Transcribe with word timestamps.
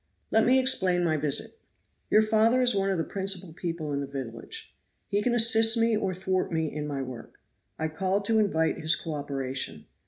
"Let 0.31 0.47
me 0.47 0.59
explain 0.59 1.03
my 1.03 1.15
visit. 1.15 1.59
Your 2.09 2.23
father 2.23 2.59
is 2.63 2.73
one 2.73 2.89
of 2.89 2.97
the 2.97 3.03
principal 3.03 3.53
people 3.53 3.93
in 3.93 3.99
the 4.01 4.07
village. 4.07 4.73
He 5.07 5.21
can 5.21 5.35
assist 5.35 5.77
me 5.77 5.95
or 5.95 6.11
thwart 6.11 6.51
me 6.51 6.73
in 6.73 6.87
my 6.87 7.03
work. 7.03 7.39
I 7.77 7.87
called 7.87 8.25
to 8.25 8.39
invite 8.39 8.79
his 8.79 8.95
co 8.95 9.13
operation. 9.13 9.85